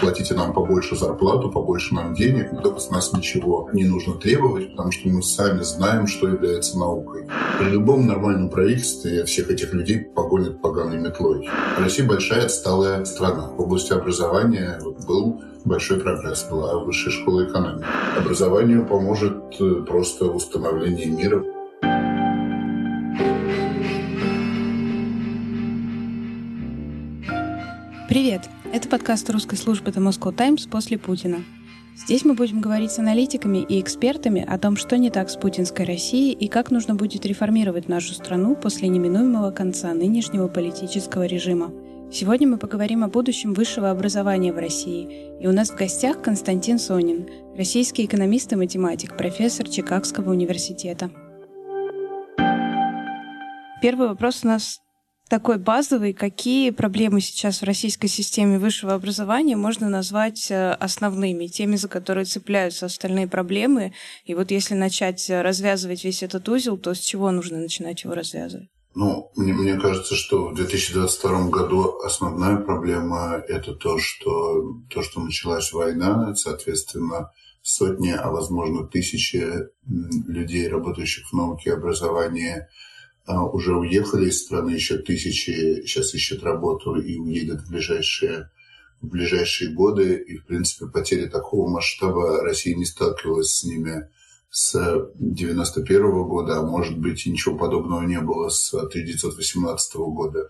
[0.00, 4.70] платите нам побольше зарплату, побольше нам денег, но только с нас ничего не нужно требовать,
[4.72, 7.26] потому что мы сами знаем, что является наукой.
[7.58, 11.48] При любом нормальном правительстве всех этих людей погонят поганой метлой.
[11.78, 13.48] Россия большая отсталая страна.
[13.48, 17.86] В области образования был большой прогресс, была высшая школа экономики.
[18.16, 21.44] Образованию поможет э, просто установление мира.
[28.08, 28.48] Привет!
[28.76, 31.38] Это подкаст русской службы The Moscow Times после Путина.
[31.96, 35.86] Здесь мы будем говорить с аналитиками и экспертами о том, что не так с путинской
[35.86, 41.72] Россией и как нужно будет реформировать нашу страну после неминуемого конца нынешнего политического режима.
[42.12, 45.40] Сегодня мы поговорим о будущем высшего образования в России.
[45.40, 51.10] И у нас в гостях Константин Сонин, российский экономист и математик, профессор Чикагского университета.
[53.80, 54.82] Первый вопрос у нас
[55.28, 56.12] такой базовый.
[56.12, 62.24] Какие проблемы сейчас в российской системе высшего образования можно назвать э, основными, теми, за которые
[62.24, 63.92] цепляются остальные проблемы?
[64.24, 68.68] И вот если начать развязывать весь этот узел, то с чего нужно начинать его развязывать?
[68.94, 75.20] Ну, мне, мне кажется, что в 2022 году основная проблема– это то, что, то, что
[75.20, 79.44] началась война, соответственно, сотни, а возможно тысячи
[79.86, 82.66] людей, работающих в науке и образовании,
[83.26, 88.50] уже уехали из страны, еще тысячи сейчас ищут работу и уедут в ближайшие,
[89.00, 90.16] в ближайшие годы.
[90.16, 94.08] И, в принципе, потери такого масштаба Россия не сталкивалась с ними
[94.50, 100.48] с 91 года, а может быть, ничего подобного не было с 1918 года.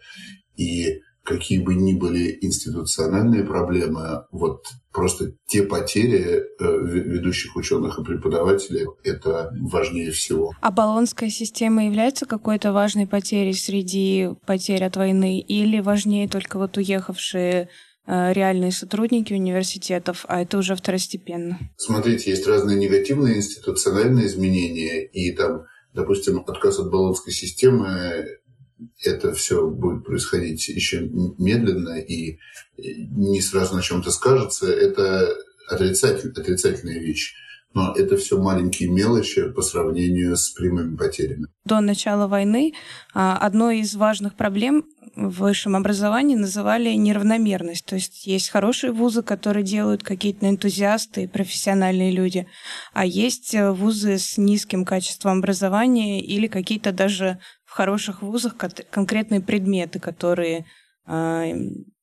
[0.56, 8.04] И какие бы ни были институциональные проблемы, вот просто те потери э, ведущих ученых и
[8.04, 10.52] преподавателей– это важнее всего.
[10.62, 16.76] А баллонская система является какой-то важной потерей среди потерь от войны или важнее только вот
[16.78, 17.68] уехавшие
[18.08, 21.58] Э, реальные сотрудники университетов, а это уже второстепенно.
[21.76, 28.26] Смотрите, есть разные негативные институциональные изменения, и там, допустим, отказ от баллонской системы
[29.02, 31.00] это все будет происходить еще
[31.38, 32.38] медленно и
[32.76, 34.70] не сразу на чем-то скажется.
[34.70, 35.34] Это
[35.68, 37.34] отрицатель, отрицательная вещь
[37.76, 41.48] но это все маленькие мелочи по сравнению с прямыми потерями.
[41.66, 42.72] До начала войны
[43.12, 47.84] а, одной из важных проблем в высшем образовании называли неравномерность.
[47.84, 52.46] То есть есть хорошие вузы, которые делают какие-то энтузиасты и профессиональные люди,
[52.94, 57.40] а есть э, вузы с низким качеством образования или какие-то даже
[57.76, 60.64] хороших вузах конкретные предметы, которые
[61.06, 61.52] э,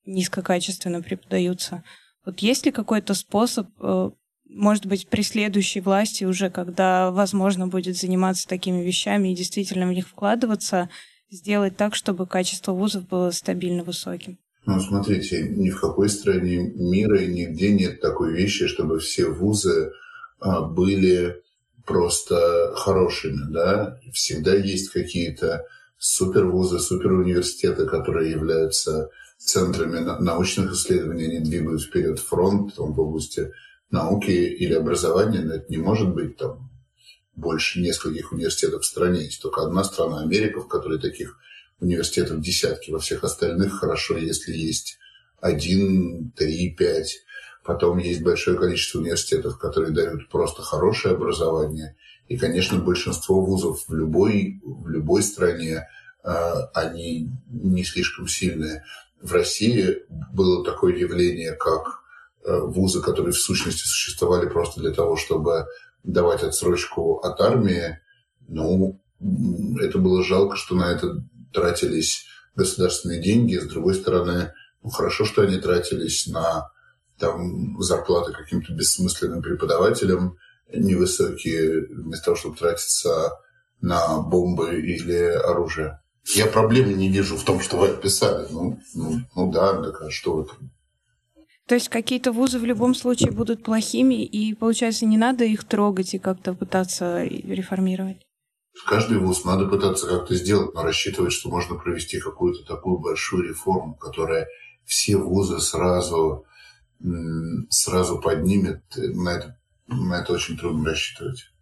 [0.06, 1.84] низкокачественно преподаются.
[2.26, 4.12] Вот есть ли какой-то способ э,
[4.56, 9.94] может быть, при следующей власти уже, когда возможно будет заниматься такими вещами и действительно в
[9.94, 10.90] них вкладываться,
[11.32, 14.38] сделать так, чтобы качество вузов было стабильно высоким?
[14.66, 19.92] Ну, смотрите, ни в какой стране мира и нигде нет такой вещи, чтобы все вузы
[20.40, 21.43] а, были
[21.86, 24.00] просто хорошими, да.
[24.14, 25.66] Всегда есть какие-то
[25.98, 33.52] супервузы, суперуниверситеты, которые являются центрами научных исследований, они двигают вперед фронт там, в области
[33.92, 36.70] науки или образования, но это не может быть там
[37.36, 39.24] больше нескольких университетов в стране.
[39.26, 41.38] Есть только одна страна, Америка, в которой таких
[41.80, 42.92] университетов десятки.
[42.92, 44.98] Во всех остальных хорошо, если есть
[45.42, 47.20] один, три, пять.
[47.64, 51.96] Потом есть большое количество университетов, которые дают просто хорошее образование.
[52.28, 55.88] И, конечно, большинство вузов в любой, в любой стране,
[56.24, 56.32] э,
[56.74, 58.84] они не слишком сильные.
[59.22, 60.04] В России
[60.34, 62.04] было такое явление, как
[62.46, 65.66] Э, вузы, которые в сущности существовали просто для того, чтобы
[66.04, 68.00] давать отсрочку от армии,
[68.50, 69.00] ну,
[69.80, 73.56] это было жалко, что на это тратились государственные деньги.
[73.56, 74.54] С другой стороны,
[74.84, 76.70] ну, хорошо, что они тратились на
[77.24, 80.38] там, зарплаты каким-то бессмысленным преподавателям
[80.74, 83.32] невысокие, вместо того, чтобы тратиться
[83.80, 86.02] на бомбы или оружие.
[86.36, 88.46] Я проблемы не вижу в том, что вы описали.
[88.50, 90.72] Ну, ну, ну да, так а что в этом?
[91.66, 96.14] То есть какие-то вузы в любом случае будут плохими, и, получается, не надо их трогать
[96.14, 98.18] и как-то пытаться реформировать?
[98.86, 103.96] Каждый вуз надо пытаться как-то сделать, но рассчитывать, что можно провести какую-то такую большую реформу,
[103.96, 104.48] которая
[104.86, 106.46] все вузы сразу,
[107.70, 109.58] сразу поднимет, на это,
[109.88, 111.54] на это очень трудно рассчитывать.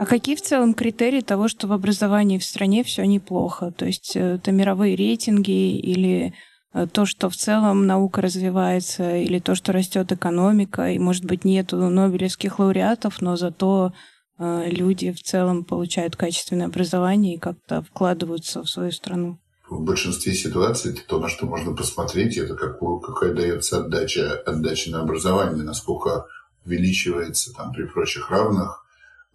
[0.00, 3.70] А какие в целом критерии того, что в образовании в стране все неплохо?
[3.70, 6.32] То есть э, это мировые рейтинги или
[6.72, 11.44] э, то, что в целом наука развивается, или то, что растет экономика, и, может быть,
[11.44, 13.92] нету нобелевских лауреатов, но зато
[14.40, 19.38] люди в целом получают качественное образование и как-то вкладываются в свою страну?
[19.68, 25.02] В большинстве ситуаций то, на что можно посмотреть, это какую, какая дается отдача, отдача на
[25.02, 26.26] образование, насколько
[26.64, 28.84] увеличивается там, при прочих равных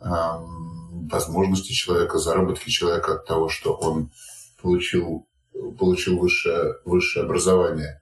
[0.01, 4.11] эм, возможности человека, заработки человека от того, что он
[4.61, 5.27] получил,
[5.79, 8.01] получил высшее, высшее образование.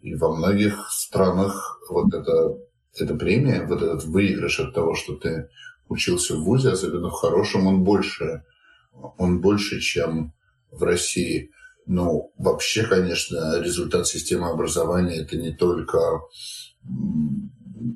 [0.00, 2.58] И во многих странах вот эта,
[2.96, 5.48] эта премия, вот этот выигрыш от того, что ты
[5.88, 8.44] учился в ВУЗе, особенно в хорошем, он больше,
[8.92, 10.32] он больше, чем
[10.70, 11.50] в России.
[11.86, 16.20] Ну, вообще, конечно, результат системы образования это не только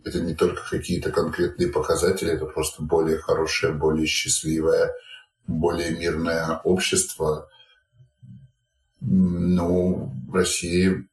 [0.04, 4.92] это не только какие-то конкретные показатели, это просто более хорошее, более счастливое,
[5.46, 7.48] более мирное общество.
[9.00, 11.08] Ну, России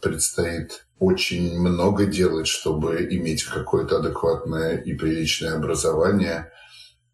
[0.00, 6.50] предстоит очень много делать, чтобы иметь какое-то адекватное и приличное образование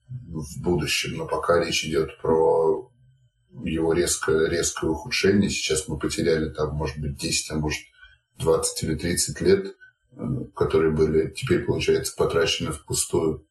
[0.08, 1.16] в будущем.
[1.16, 2.90] Но пока речь идет про
[3.62, 5.50] его резкое, резкое ухудшение.
[5.50, 7.80] Сейчас мы потеряли там, может быть, 10, а может
[8.38, 9.66] 20 или 30 лет,
[10.12, 10.22] э,
[10.54, 13.46] которые были теперь, получается, потрачены впустую.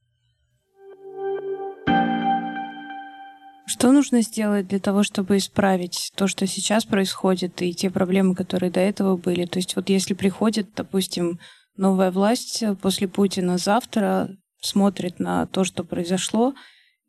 [3.83, 8.71] Что нужно сделать для того, чтобы исправить то, что сейчас происходит, и те проблемы, которые
[8.71, 9.45] до этого были?
[9.45, 11.41] То есть вот если приходит, допустим,
[11.75, 14.29] новая власть после Путина завтра,
[14.61, 16.53] смотрит на то, что произошло,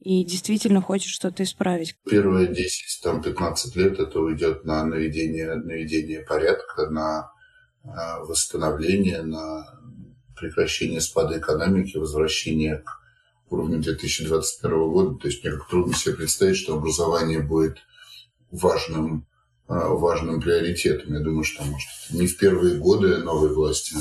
[0.01, 1.95] и действительно хочет что-то исправить.
[2.11, 7.31] Первые 10-15 лет это уйдет на наведение, наведение порядка, на
[7.85, 9.65] а, восстановление, на
[10.37, 13.04] прекращение спада экономики, возвращение к
[13.55, 15.19] уровню 2021 года.
[15.19, 17.79] То есть мне как трудно себе представить, что образование будет
[18.51, 19.27] важным,
[19.67, 21.15] а, важным приоритетом.
[21.15, 23.97] Я думаю, что может не в первые годы новой власти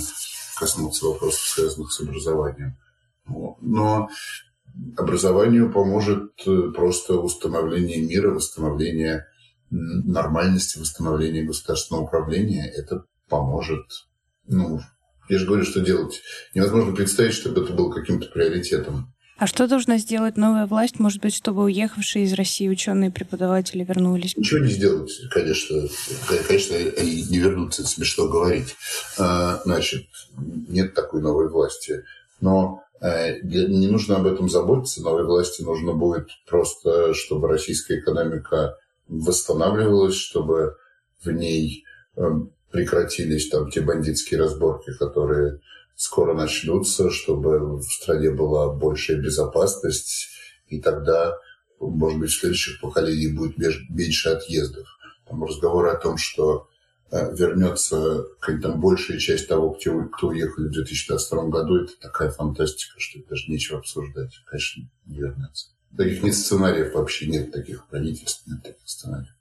[0.60, 2.78] коснуться вопросов, связанных с образованием.
[3.26, 4.10] Но
[4.98, 9.28] образованию поможет э, просто установление мира, восстановление
[9.70, 12.68] нормальности, восстановление государственного управления.
[12.70, 13.86] Это поможет.
[14.46, 14.80] Ну,
[15.30, 16.22] я же говорю, что делать.
[16.54, 19.13] Невозможно представить, чтобы это было каким-то приоритетом.
[19.38, 23.84] А что должна сделать новая власть, может быть, чтобы уехавшие из России ученые и преподаватели
[23.84, 24.38] вернулись?
[24.38, 25.88] Ничего не сделать, конечно.
[26.48, 28.76] Конечно, они не вернутся, смешно говорить.
[29.18, 30.06] А, значит,
[30.38, 32.04] нет такой новой власти.
[32.42, 35.02] Но э, не нужно об этом заботиться.
[35.02, 38.78] Новой власти нужно будет просто, чтобы российская экономика
[39.08, 40.78] восстанавливалась, чтобы
[41.24, 42.22] в ней э,
[42.72, 45.60] прекратились там те бандитские разборки, которые
[45.96, 50.30] скоро начнутся, чтобы в стране была большая безопасность,
[50.68, 51.38] и тогда,
[51.80, 53.58] может быть, в следующих поколениях будет
[53.90, 54.88] меньше отъездов.
[55.28, 56.68] Там разговоры о том, что
[57.12, 58.24] э, вернется
[58.62, 63.52] там большая часть того, кто, кто уехали в 2022 году, это такая фантастика, что даже
[63.52, 64.34] нечего обсуждать.
[64.46, 65.70] Конечно, не вернется.
[65.96, 69.34] Таких нет сценариев вообще, нет таких правительств, нет таких сценариев.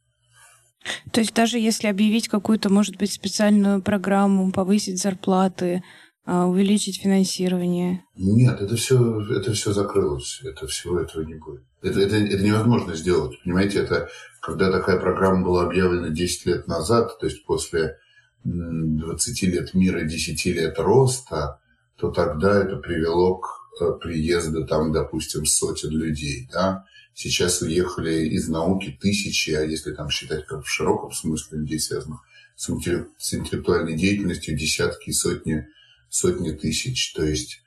[1.12, 5.82] То есть даже если объявить какую-то, может быть, специальную программу, повысить зарплаты,
[6.26, 8.04] увеличить финансирование?
[8.14, 10.40] Нет, это все, это все закрылось.
[10.44, 11.62] Это всего этого не будет.
[11.82, 13.36] Это, это, это невозможно сделать.
[13.42, 14.08] Понимаете, это
[14.40, 17.98] когда такая программа была объявлена 10 лет назад, то есть после
[18.44, 21.60] 20 лет мира, 10 лет роста,
[21.96, 23.48] то тогда это привело к
[23.80, 26.48] э, приезду там, допустим, сотен людей.
[26.52, 26.84] Да?
[27.14, 32.20] Сейчас уехали из науки тысячи, а если там считать как в широком смысле людей, связанных
[32.56, 35.66] с интеллектуальной деятельностью, десятки и сотни
[36.12, 37.14] сотни тысяч.
[37.14, 37.62] То есть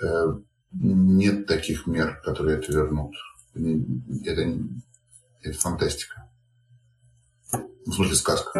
[0.00, 0.06] э,
[0.72, 3.14] нет таких мер, которые это вернут.
[4.24, 4.58] Это,
[5.42, 6.30] это фантастика.
[7.84, 8.50] В смысле сказка.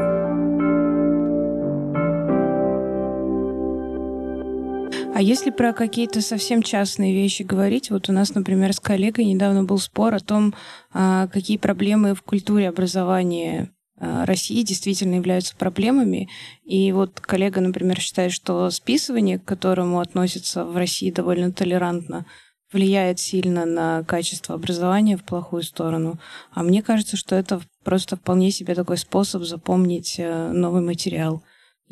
[5.15, 9.65] А если про какие-то совсем частные вещи говорить, вот у нас, например, с коллегой недавно
[9.65, 10.55] был спор о том,
[10.93, 16.29] а, какие проблемы в культуре образования России действительно являются проблемами.
[16.65, 22.27] И вот коллега, например, считает, что списывание, к которому относятся в России довольно толерантно,
[22.73, 26.19] влияет сильно на качество образования в плохую сторону.
[26.53, 31.43] А мне кажется, что это просто вполне себе такой способ запомнить э, новый материал.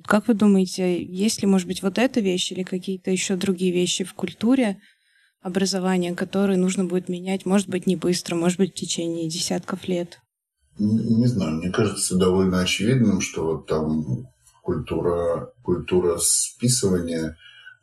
[0.05, 4.05] Как вы думаете, есть ли, может быть, вот эта вещь или какие-то еще другие вещи
[4.05, 4.77] в культуре
[5.41, 10.21] образования, которые нужно будет менять, может быть, не быстро, может быть, в течение десятков лет?
[10.78, 14.28] Не знаю, мне кажется довольно очевидным, что вот там
[14.62, 17.37] культура, культура списывания,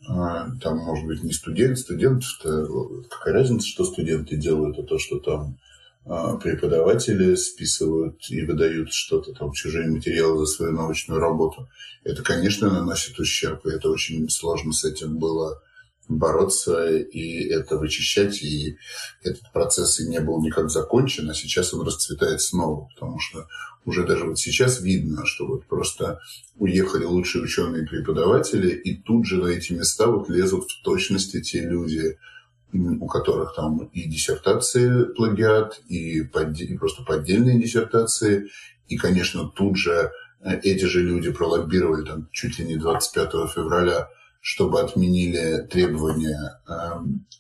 [0.08, 5.20] а, там, может быть, не студент, студент, какая разница, что студенты делают, а то, что
[5.20, 5.58] там
[6.06, 11.70] а, преподаватели списывают и выдают что-то там, чужие материалы за свою научную работу.
[12.04, 15.62] Это, конечно, наносит ущерб, и это очень сложно с этим было
[16.08, 18.42] бороться и это вычищать.
[18.44, 18.78] И
[19.22, 23.48] этот процесс и не был никак закончен, а сейчас он расцветает снова, потому что
[23.86, 26.20] уже даже вот сейчас видно, что вот просто
[26.58, 31.42] уехали лучшие ученые и преподаватели, и тут же на эти места вот лезут в точности
[31.42, 32.18] те люди,
[32.74, 38.50] у которых там и диссертации плагиат, и, под, и просто поддельные диссертации.
[38.88, 44.10] И, конечно, тут же э, эти же люди пролоббировали там чуть ли не 25 февраля,
[44.44, 46.74] чтобы отменили требования э,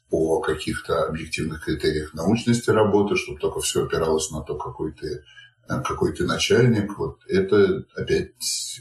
[0.09, 5.21] о каких-то объективных критериях научности работы, чтобы только все опиралось на то, какой ты,
[5.67, 6.97] э, какой ты начальник.
[6.97, 8.31] Вот это опять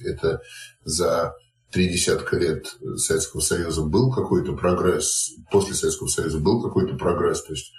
[0.04, 0.40] это
[0.84, 1.34] за
[1.72, 7.54] три десятка лет Советского Союза был какой-то прогресс, после Советского Союза был какой-то прогресс, то
[7.54, 7.72] есть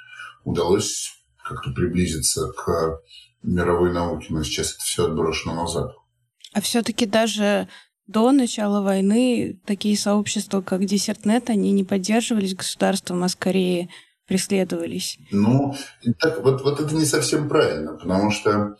[0.43, 2.99] удалось как-то приблизиться к
[3.43, 5.93] мировой науке, но сейчас это все отброшено назад.
[6.51, 7.69] А все-таки даже
[8.07, 13.89] до начала войны такие сообщества, как Десертнет, они не поддерживались государством, а скорее
[14.27, 15.17] преследовались.
[15.31, 15.75] Ну,
[16.19, 18.77] так, вот, вот это не совсем правильно, потому что,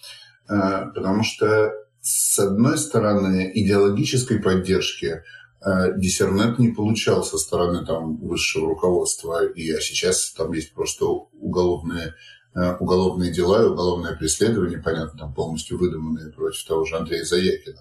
[0.49, 1.71] э, потому что
[2.03, 5.23] с одной стороны, идеологической поддержки
[5.65, 11.05] э, Диссернет не получал со стороны там, высшего руководства, и, а сейчас там есть просто
[11.05, 12.13] уголовные,
[12.55, 17.79] э, уголовные дела и уголовное преследование, понятно, там полностью выдуманные против того же Андрея Заякина.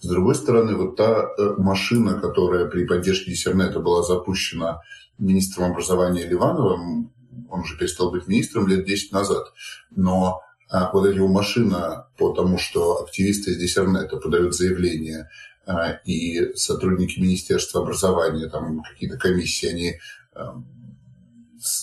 [0.00, 4.80] С другой стороны, вот та э, машина, которая при поддержке Диссернета была запущена
[5.18, 7.12] министром образования Ливановым,
[7.50, 9.52] он уже перестал быть министром лет 10 назад,
[9.90, 10.40] но
[10.70, 15.30] а, вот эта его машина по тому, что активисты из Диссернета подают заявление,
[15.66, 19.94] а, и сотрудники Министерства образования, там какие-то комиссии, они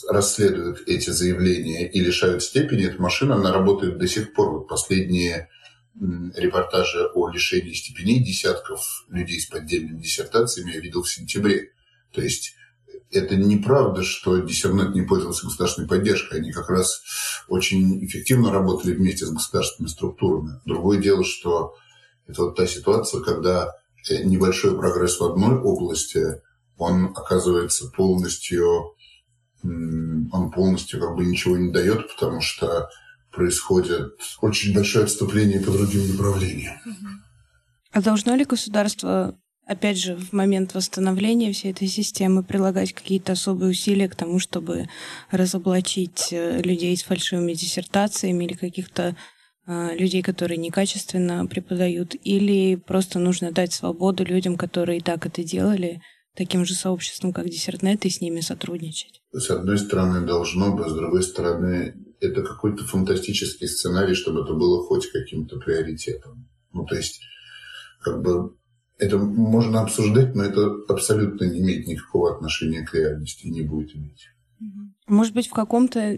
[0.08, 4.52] расследуют эти заявления и лишают степени, эта машина, она работает до сих пор.
[4.52, 5.50] Вот последние
[6.00, 11.72] репортажи о лишении степеней десятков людей с поддельными диссертациями я видел в сентябре.
[12.12, 12.56] То есть
[13.12, 16.40] это неправда, что Диссернет не пользовался государственной поддержкой.
[16.40, 17.02] Они как раз
[17.48, 20.60] очень эффективно работали вместе с государственными структурами.
[20.66, 21.76] Другое дело, что
[22.28, 23.74] это вот та ситуация, когда
[24.10, 26.42] э, небольшой прогресс в одной области,
[26.78, 28.96] он оказывается полностью,
[29.64, 32.90] он полностью как бы ничего не дает, потому что
[33.36, 36.76] происходит очень большое отступление по другим направлениям.
[37.92, 43.72] А должно ли государство опять же, в момент восстановления всей этой системы прилагать какие-то особые
[43.72, 44.88] усилия к тому, чтобы
[45.32, 49.16] разоблачить э, людей с фальшивыми диссертациями или каких-то
[49.68, 55.44] э, людей, которые некачественно преподают, или просто нужно дать свободу людям, которые и так это
[55.44, 56.02] делали,
[56.36, 59.22] таким же сообществом, как Диссертнет, и с ними сотрудничать?
[59.32, 64.84] С одной стороны, должно быть, с другой стороны, это какой-то фантастический сценарий, чтобы это было
[64.84, 66.48] хоть каким-то приоритетом.
[66.74, 67.22] Ну, то есть,
[68.02, 68.56] как бы
[68.98, 73.96] это можно обсуждать, но это абсолютно не имеет никакого отношения к реальности и не будет
[73.96, 74.30] иметь.
[75.08, 76.18] Может быть, в каком-то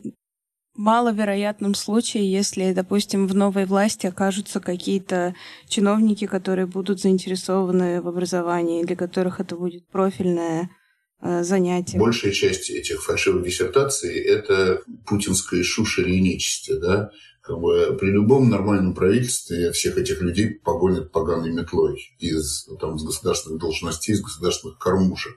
[0.76, 5.34] маловероятном случае, если, допустим, в новой власти окажутся какие-то
[5.68, 10.70] чиновники, которые будут заинтересованы в образовании, для которых это будет профильное
[11.22, 11.98] э, занятие.
[11.98, 17.12] Большая часть этих фальшивых диссертаций– это путинское шушере и нечисти, да,
[17.48, 23.04] как бы при любом нормальном правительстве всех этих людей погонят поганой метлой из, там, из
[23.04, 25.36] государственных должностей, из государственных кормушек.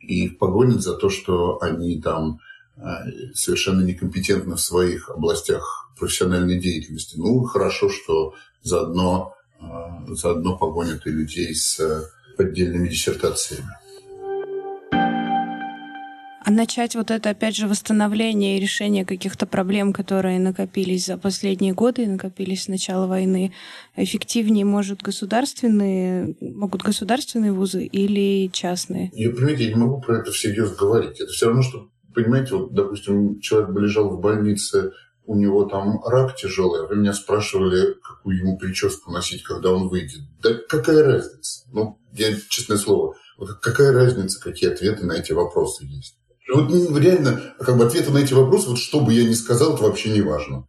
[0.00, 2.40] И погонят за то, что они там
[2.76, 3.04] а,
[3.34, 7.14] совершенно некомпетентны в своих областях профессиональной деятельности.
[7.16, 13.70] Ну, хорошо, что заодно, а, заодно погонят и людей с поддельными диссертациями.
[16.46, 21.72] А начать вот это, опять же, восстановление и решение каких-то проблем, которые накопились за последние
[21.72, 23.54] годы и накопились с начала войны,
[23.96, 29.10] эффективнее может государственные, могут государственные вузы или частные?
[29.14, 31.18] Я, понимаете, я не могу про это всерьез говорить.
[31.18, 34.92] Это все равно, что, понимаете, вот, допустим, человек бы лежал в больнице,
[35.24, 39.88] у него там рак тяжелый, а вы меня спрашивали, какую ему прическу носить, когда он
[39.88, 40.20] выйдет.
[40.42, 41.62] Да какая разница?
[41.72, 43.14] Ну, я, честное слово,
[43.62, 46.18] какая разница, какие ответы на эти вопросы есть?
[46.52, 49.74] Вот ну, реально, как бы ответы на эти вопросы, вот что бы я ни сказал,
[49.74, 50.66] это вообще не важно.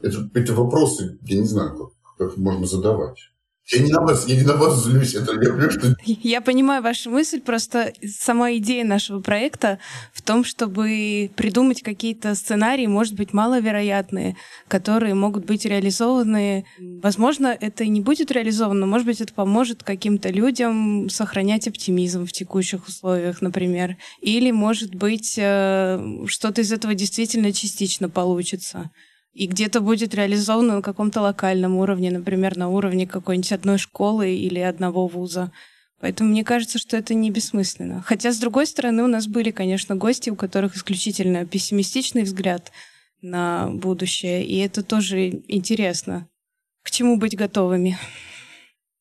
[0.00, 3.30] Это, эти вопросы, я не знаю, как, как можно задавать.
[3.72, 5.14] Я не на вас, я не на вас злюсь.
[5.14, 5.96] Это, я, понимаю, что...
[6.04, 9.78] я понимаю вашу мысль, просто сама идея нашего проекта
[10.12, 14.36] в том, чтобы придумать какие-то сценарии, может быть, маловероятные,
[14.68, 16.66] которые могут быть реализованы.
[17.02, 22.32] Возможно, это не будет реализовано, но, может быть, это поможет каким-то людям сохранять оптимизм в
[22.32, 23.96] текущих условиях, например.
[24.20, 28.90] Или, может быть, э, что-то из этого действительно частично получится
[29.34, 34.60] и где-то будет реализовано на каком-то локальном уровне, например, на уровне какой-нибудь одной школы или
[34.60, 35.52] одного вуза.
[36.00, 38.02] Поэтому мне кажется, что это не бессмысленно.
[38.02, 42.70] Хотя, с другой стороны, у нас были, конечно, гости, у которых исключительно пессимистичный взгляд
[43.22, 46.28] на будущее, и это тоже интересно.
[46.82, 47.98] К чему быть готовыми?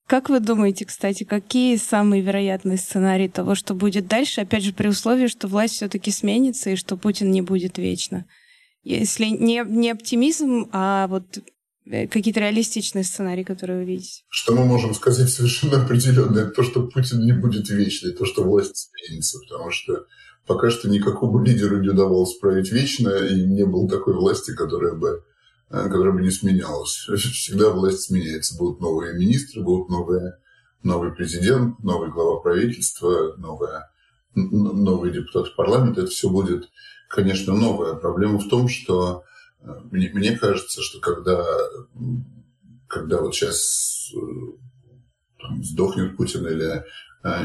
[0.08, 4.88] Как вы думаете, кстати, какие самые вероятные сценарии того, что будет дальше, опять же, при
[4.88, 8.26] условии, что власть все-таки сменится и что Путин не будет вечно?
[8.84, 11.40] Если не, не оптимизм, а вот
[11.86, 14.24] э, какие-то реалистичные сценарии, которые вы видите?
[14.30, 18.44] Что мы можем сказать совершенно определенно, это то, что Путин не будет вечный, то, что
[18.44, 20.06] власть сменится, потому что
[20.46, 25.24] пока что никакому лидеру не удавалось править вечно, и не было такой власти, которая бы
[25.74, 27.08] Э, которая бы не сменялась.
[27.16, 28.56] Всегда власть сменяется.
[28.58, 30.38] Будут новые министры, будут новые,
[30.84, 33.90] новый президент, новый глава правительства, новая,
[34.36, 36.02] новый депутат парламента.
[36.02, 36.70] Это все будет,
[37.10, 37.96] конечно, новое.
[37.96, 39.24] Проблема в том, что
[39.62, 41.46] э, мне, мне кажется, что когда,
[42.88, 44.20] когда вот сейчас э,
[45.40, 46.84] там, сдохнет Путин или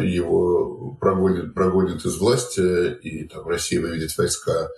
[0.03, 4.71] его прогонят, прогонят из власти, и там Россия выведет войска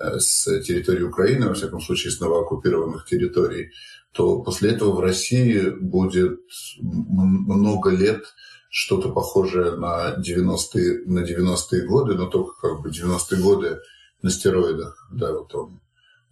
[0.00, 3.70] Э, с территории Украины, во всяком случае, с новооккупированных территорий,
[4.12, 6.40] то после этого в России будет
[6.80, 8.24] много лет
[8.70, 13.80] что-то похожее на 90-е, на 90 годы, но только как бы 90-е годы
[14.22, 15.08] на стероидах.
[15.10, 15.80] Да, вот он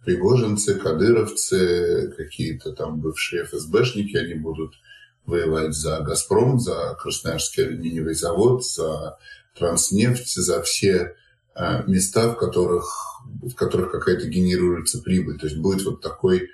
[0.03, 4.73] пригожинцы, кадыровцы, какие-то там бывшие ФСБшники, они будут
[5.25, 9.17] воевать за «Газпром», за Красноярский алюминиевый завод, за
[9.55, 11.15] Транснефть, за все
[11.55, 13.09] э, места, в которых
[13.43, 15.37] в которых какая-то генерируется прибыль.
[15.37, 16.49] То есть будет вот такой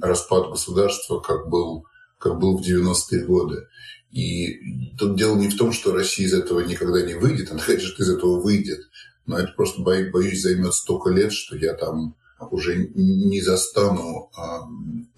[0.00, 1.86] распад государства, как был,
[2.18, 3.66] как был в 90-е годы.
[4.10, 8.02] И тут дело не в том, что Россия из этого никогда не выйдет, она, конечно,
[8.02, 8.80] из этого выйдет,
[9.26, 12.16] но это просто, боюсь, займет столько лет, что я там
[12.50, 14.62] уже не застану а,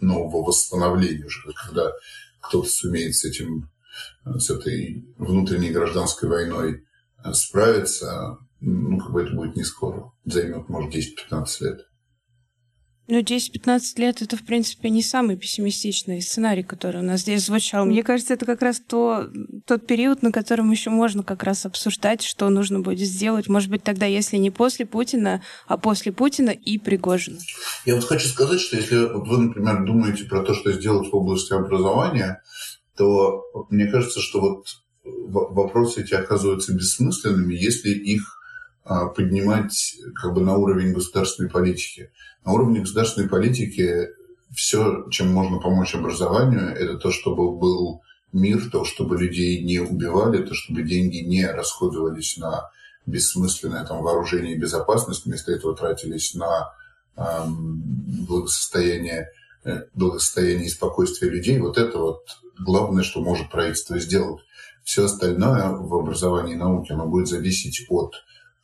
[0.00, 1.92] нового восстановления уже, когда
[2.40, 3.70] кто-то сумеет с этим,
[4.24, 6.84] с этой внутренней гражданской войной
[7.32, 10.12] справиться, ну, как бы это будет не скоро.
[10.24, 11.86] Займет, может, 10-15 лет.
[13.12, 17.84] Ну, 10-15 лет— это, в принципе, не самый пессимистичный сценарий, который у нас здесь звучал.
[17.84, 19.28] Мне кажется, это как раз то,
[19.66, 23.48] тот период, на котором еще можно как раз обсуждать, что нужно будет сделать.
[23.48, 27.38] Может быть, тогда, если не после Путина, а после Путина и Пригожина.
[27.84, 31.14] Я вот хочу сказать, что если вот вы, например, думаете про то, что сделать в
[31.14, 32.40] области образования,
[32.96, 34.66] то мне кажется, что вот
[35.04, 38.38] вопросы эти оказываются бессмысленными, если их
[38.84, 42.10] поднимать как бы на уровень государственной политики.
[42.44, 44.08] На уровне государственной политики
[44.54, 50.42] все, чем можно помочь образованию, это то, чтобы был мир, то, чтобы людей не убивали,
[50.42, 52.70] то, чтобы деньги не расходовались на
[53.06, 56.72] бессмысленное там, вооружение и безопасность, вместо этого тратились на
[57.16, 57.82] эм,
[58.26, 59.30] благосостояние,
[59.64, 61.58] э, благосостояние и спокойствие людей.
[61.58, 62.24] Вот это вот
[62.58, 64.42] главное, что может правительство сделать.
[64.84, 68.14] Все остальное в образовании и науке, оно будет зависеть от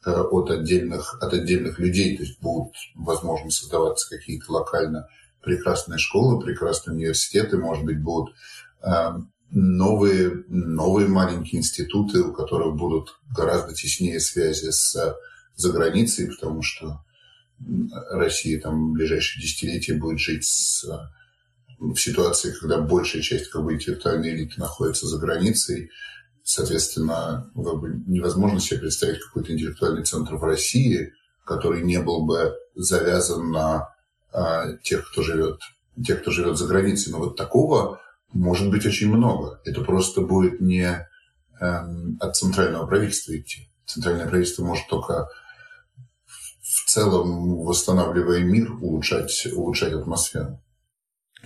[0.04, 2.16] от отдельных, от отдельных людей.
[2.16, 5.08] То есть будут, возможно, создаваться какие-то локально
[5.42, 8.34] прекрасные школы, прекрасные университеты, может быть, будут
[8.82, 9.12] э,
[9.50, 15.16] новые, новые маленькие институты, у которых будут гораздо теснее связи с
[15.56, 17.04] заграницей, потому что
[18.10, 20.84] Россия там в ближайшие десятилетия будет жить с,
[21.78, 25.90] в ситуации, когда большая часть как бы, интеллектуальной элиты находится за границей,
[26.50, 27.50] Соответственно,
[28.06, 31.12] невозможно себе представить какой-то интеллектуальный центр в России,
[31.44, 33.94] который не был бы завязан на
[34.32, 35.60] а, тех, кто живет,
[36.02, 37.12] тех, кто живет за границей.
[37.12, 38.00] Но вот такого
[38.32, 39.60] может быть очень много.
[39.66, 41.06] Это просто будет не
[41.60, 43.68] эм, от центрального правительства идти.
[43.84, 45.28] Центральное правительство может только
[46.62, 50.62] в целом, восстанавливая мир, улучшать, улучшать атмосферу.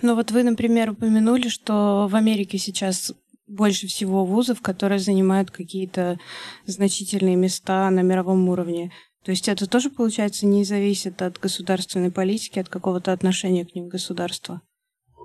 [0.01, 3.11] Ну вот вы, например, упомянули, что в Америке сейчас
[3.53, 6.19] больше всего вузов, которые занимают какие-то
[6.65, 8.91] значительные места на мировом уровне.
[9.23, 13.87] То есть это тоже, получается, не зависит от государственной политики, от какого-то отношения к ним
[13.87, 14.61] государства?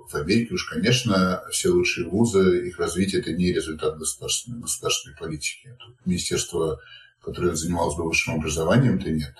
[0.09, 5.75] В Америке уж, конечно, все лучшие вузы, их развитие– это не результат государственной, государственной политики.
[5.79, 6.79] Тут министерство,
[7.21, 9.35] которое занималось бы высшим образованием, то нет.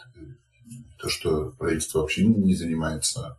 [0.99, 3.38] То, что правительство вообще не занимается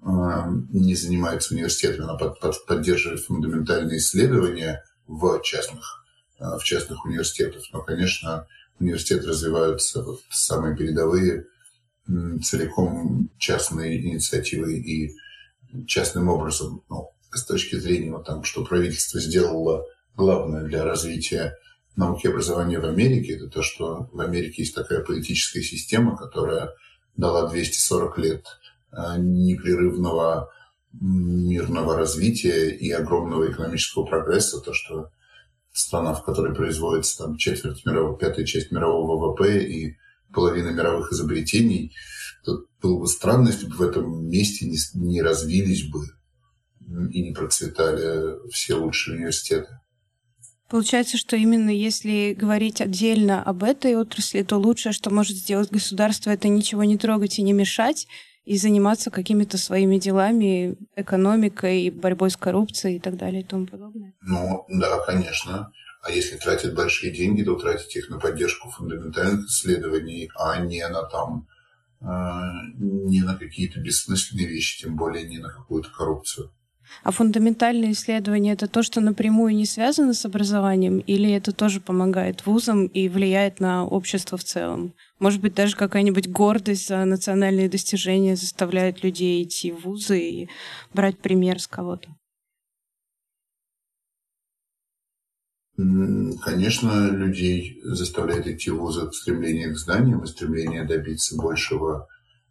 [0.00, 6.04] не занимается университетами, она под, под, поддерживает фундаментальные исследования в частных,
[6.38, 7.62] а, в частных университетах.
[7.72, 8.46] Но, конечно,
[8.78, 11.46] университеты развиваются вот самые передовые
[12.42, 15.14] целиком частной инициативой и
[15.86, 16.82] частным образом.
[16.88, 19.84] Ну, с точки зрения вот, там, что правительство сделало
[20.16, 21.56] главное для развития
[21.96, 26.70] науки и образования в Америке, это то, что в Америке есть такая политическая система, которая
[27.16, 28.46] дала 240 лет
[28.92, 30.50] непрерывного
[30.92, 35.10] мирного развития и огромного экономического прогресса, то, что
[35.72, 39.96] страна, в которой производится там четверть мирового, пятая часть мирового ВВП и
[40.32, 41.94] половина мировых изобретений,
[42.44, 46.00] то было бы странно, если бы в этом месте не, не развились бы
[47.10, 49.78] и не процветали все лучшие университеты.
[50.68, 56.30] Получается, что именно если говорить отдельно об этой отрасли, то лучшее, что может сделать государство,
[56.30, 58.06] это ничего не трогать и не мешать,
[58.48, 64.14] и заниматься какими-то своими делами, экономикой, борьбой с коррупцией и так далее и тому подобное.
[64.22, 65.70] Ну, да, конечно.
[66.02, 71.02] А если тратят большие деньги, то тратить их на поддержку фундаментальных исследований, а не на
[71.02, 71.46] там
[72.00, 72.06] э,
[72.78, 76.50] не на какие-то бессмысленные вещи, тем более не на какую-то коррупцию.
[77.02, 82.44] А фундаментальные исследования— это то, что напрямую не связано с образованием, или это тоже помогает
[82.46, 84.94] вузам и влияет на общество в целом?
[85.18, 90.48] Может быть, даже какая-нибудь гордость за национальные достижения заставляет людей идти в вузы и
[90.92, 92.08] брать пример с кого-то?
[95.76, 102.08] Конечно, людей заставляет идти в вузы стремление к знаниям и стремление добиться большего,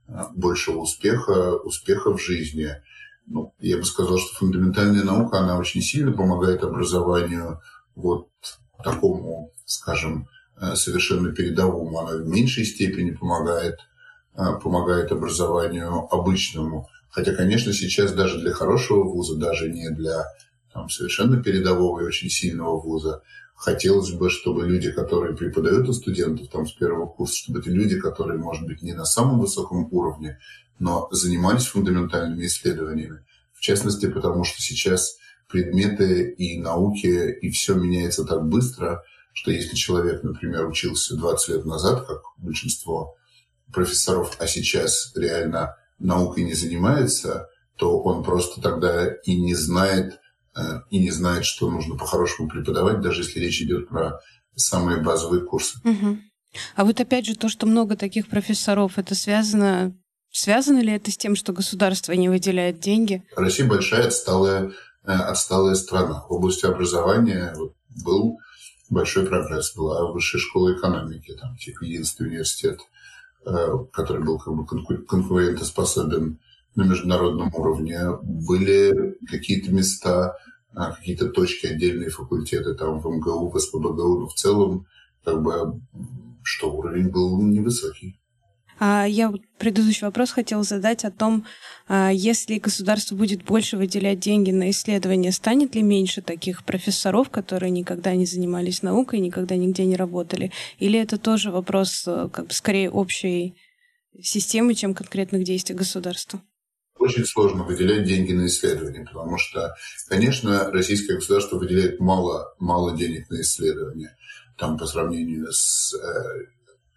[0.07, 2.69] а, большего успеха, успеха в жизни–
[3.27, 7.61] ну, я бы сказал, что фундаментальная наука, она очень сильно помогает образованию
[7.95, 8.29] вот
[8.83, 10.27] такому, скажем,
[10.59, 11.99] э, совершенно передовому.
[11.99, 13.79] Она в меньшей степени помогает,
[14.35, 16.87] э, помогает образованию обычному.
[17.09, 20.25] Хотя, конечно, сейчас даже для хорошего вуза, даже не для
[20.77, 23.23] там, совершенно передового и очень сильного вуза,
[23.55, 27.99] хотелось бы, чтобы люди, которые преподают у студентов там с первого курса, чтобы это люди,
[27.99, 30.37] которые, может быть, не на самом высоком уровне,
[30.77, 33.25] но занимались фундаментальными исследованиями.
[33.53, 35.17] В частности, потому что сейчас
[35.49, 41.65] предметы и науки, и все меняется так быстро, что если человек, например, учился 20 лет
[41.65, 43.15] назад, как большинство
[43.73, 50.19] профессоров, а сейчас реально наукой не занимается, то он просто тогда и не знает,
[50.89, 54.19] и не знает, что нужно по-хорошему преподавать, даже если речь идет про
[54.55, 55.77] самые базовые курсы.
[55.83, 56.17] Угу.
[56.75, 59.93] А вот опять же то, что много таких профессоров, это связано
[60.37, 63.23] Связано ли это с тем, что государство не выделяет деньги?
[63.35, 64.71] Россия большая отсталая,
[65.03, 66.25] э, отсталая страна.
[66.29, 67.55] В области образования
[68.05, 68.37] был
[68.89, 69.75] большой прогресс.
[69.75, 72.79] Была высшая школа экономики, там, типа единственный университет,
[73.47, 74.65] э, который был как бы
[75.07, 76.39] конкурентоспособен
[76.75, 77.99] на международном уровне.
[78.21, 80.37] Были какие-то места,
[80.73, 84.85] а, какие-то точки, отдельные факультеты там в МГУ, в СПБГУ, но в целом
[85.23, 85.81] как бы
[86.43, 88.19] что уровень был невысокий.
[88.79, 91.45] А я предыдущий вопрос хотела задать о том,
[91.87, 97.71] а, если государство будет больше выделять деньги на исследования, станет ли меньше таких профессоров, которые
[97.71, 100.51] никогда не занимались наукой, никогда нигде не работали?
[100.77, 103.55] Или это тоже вопрос э, как бы скорее общей
[104.21, 106.41] системы, чем конкретных действий государства?
[107.07, 109.73] Очень сложно выделять деньги на исследования, потому что,
[110.09, 114.17] конечно, российское государство выделяет мало, мало денег на исследования.
[114.57, 116.47] Там по сравнению с э,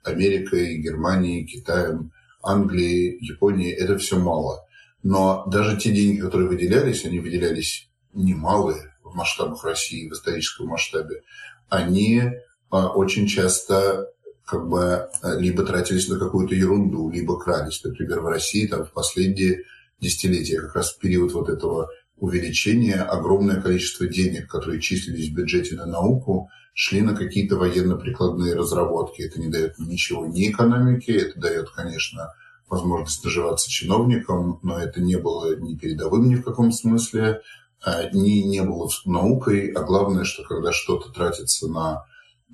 [0.02, 2.10] Америкой, Германией, Китаем,
[2.42, 4.66] Англией, Японией, это все мало.
[5.04, 11.22] Но даже те деньги, которые выделялись, они выделялись немалые в масштабах России, в историческом масштабе.
[11.68, 12.24] Они
[12.70, 14.08] а, очень часто
[14.44, 17.84] как бы либо тратились на какую-то ерунду, либо крались.
[17.84, 19.62] Например, в России там, в последние
[20.00, 25.74] десятилетия, как раз в период вот этого увеличения, огромное количество денег, которые числились в бюджете
[25.74, 29.22] на науку, шли на какие-то военно-прикладные разработки.
[29.22, 32.32] Это не дает ничего ни экономике, это дает, конечно,
[32.68, 37.42] возможность наживаться чиновникам, но это не было ни передовым ни в каком смысле,
[37.82, 42.04] а, ни не было наукой, а главное, что когда что-то тратится на,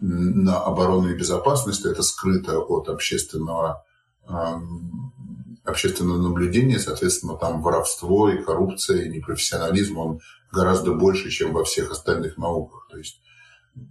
[0.01, 3.85] на оборону и безопасность, это скрыто от общественного,
[5.67, 10.21] общественного наблюдения, соответственно, там воровство и коррупция, и непрофессионализм, он
[10.53, 12.89] гораздо больше, чем во всех остальных науках.
[12.91, 13.21] То есть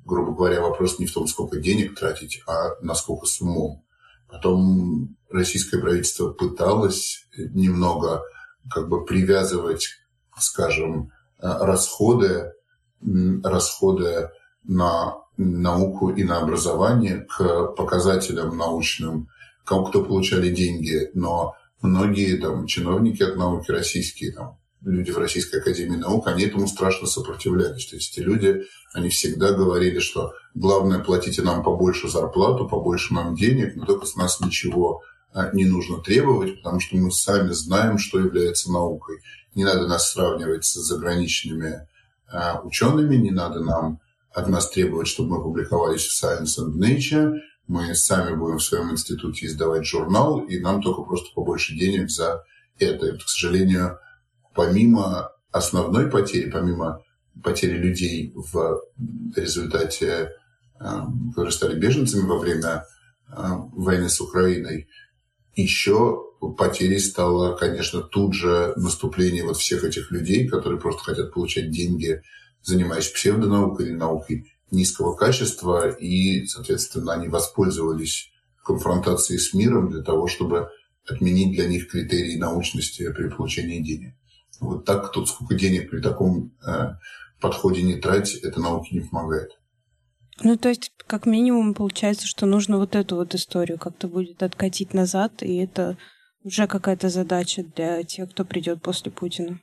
[0.04, 3.84] грубо говоря, вопрос не в том, сколько денег тратить, а насколько с умом.
[4.30, 8.24] Потом российское правительство пыталось немного
[8.70, 9.90] как бы привязывать,
[10.38, 12.54] скажем, расходы,
[13.44, 14.32] расходы
[14.64, 19.30] на науку и на образование к показателям научным,
[19.64, 25.58] кому кто получали деньги, но многие там чиновники от науки российские там люди в Российской
[25.58, 27.88] Академии Наук, они этому страшно сопротивлялись.
[27.88, 33.36] То есть эти люди, они всегда говорили, что главное, платите нам побольше зарплату, побольше нам
[33.36, 35.02] денег, но только с нас ничего
[35.34, 39.22] а, не нужно требовать, потому что мы сами знаем, что является наукой.
[39.56, 41.88] Не надо нас сравнивать с заграничными
[42.32, 44.00] а, учеными, не надо нам
[44.34, 47.34] от нас требовать, чтобы мы публиковались в Science and Nature,
[47.68, 52.44] мы сами будем в своем институте издавать журнал, и нам только просто побольше денег за
[52.78, 53.08] это.
[53.08, 53.98] И, к сожалению,
[54.54, 57.02] помимо основной потери, помимо
[57.44, 58.82] потери людей в
[59.36, 60.32] результате,
[60.78, 62.86] которые стали беженцами во время
[63.28, 64.88] войны с Украиной,
[65.56, 66.22] еще
[66.58, 72.22] потерей стало, конечно, тут же наступление вот всех этих людей, которые просто хотят получать деньги,
[72.62, 78.32] занимаясь псевдонаукой или наукой низкого качества, и, соответственно, они воспользовались
[78.64, 80.70] конфронтацией с миром для того, чтобы
[81.08, 84.16] отменить для них критерии научности при получении денег.
[84.60, 86.96] Вот так тут сколько денег при таком э,
[87.40, 89.52] подходе не тратить, это науке не помогает.
[90.42, 94.94] Ну, то есть, как минимум, получается, что нужно вот эту вот историю как-то будет откатить
[94.94, 95.98] назад, и это
[96.44, 99.60] уже какая-то задача для тех, кто придет после Путина.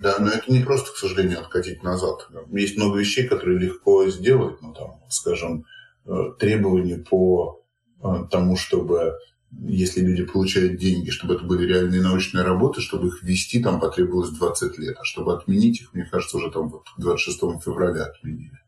[0.00, 2.28] Да, но это не просто, к сожалению, откатить назад.
[2.52, 5.64] Есть много вещей, которые легко сделать, ну, там, скажем,
[6.06, 7.64] э, требования по
[8.02, 9.14] э, тому, чтобы
[9.62, 14.30] если люди получают деньги, чтобы это были реальные научные работы, чтобы их вести, там потребовалось
[14.30, 14.96] 20 лет.
[14.98, 18.58] А чтобы отменить их, мне кажется, уже там вот 26 февраля отменили.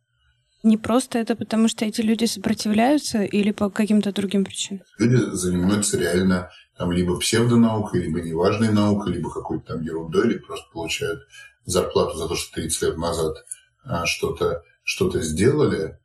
[0.62, 4.83] Не просто это потому, что эти люди сопротивляются или по каким-то другим причинам?
[4.99, 10.67] Люди занимаются реально там либо псевдонаукой, либо неважной наукой, либо какой-то там ерундой, или просто
[10.73, 11.21] получают
[11.65, 13.45] зарплату за то, что 30 лет назад
[13.85, 15.99] а, что-то что сделали,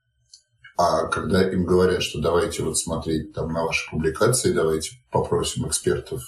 [0.76, 6.24] а когда им говорят, что давайте вот смотреть там на ваши публикации, давайте попросим экспертов,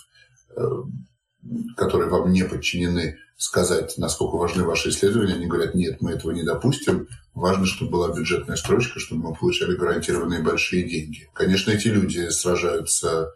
[0.56, 0.62] э,
[1.76, 6.44] которые вам не подчинены, сказать, насколько важны ваши исследования, они говорят, нет, мы этого не
[6.44, 11.28] допустим, важно, чтобы была бюджетная строчка, чтобы мы получали гарантированные большие деньги.
[11.34, 13.34] Конечно, эти люди сражаются